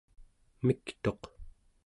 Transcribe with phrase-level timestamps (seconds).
[0.65, 1.21] miktuq